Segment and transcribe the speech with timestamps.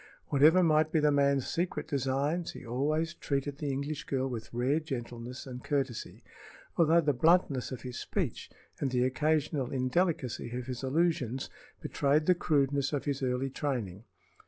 [0.29, 4.79] Whatever might be the man's secret designs, he always treated the English girl with rare
[4.79, 6.23] gentleness and courtesy,
[6.75, 11.51] although the bluntness of his speech and the occasional indelicacy of his allusions
[11.81, 14.03] betrayed the crudeness of his early training.